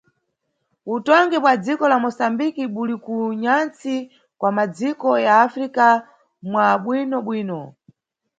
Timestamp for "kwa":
4.39-4.49